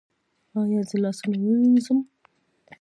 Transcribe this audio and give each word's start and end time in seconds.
ایا 0.59 0.81
زه 0.89 0.95
لاسونه 1.03 1.37
ووینځم؟ 1.39 1.99